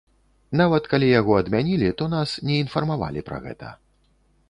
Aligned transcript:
Нават 0.61 0.87
калі 0.93 1.09
яго 1.19 1.37
адмянілі, 1.41 1.93
то 2.01 2.09
нас 2.17 2.35
не 2.51 2.59
інфармавалі 2.65 3.27
пра 3.33 3.37
гэта. 3.49 3.67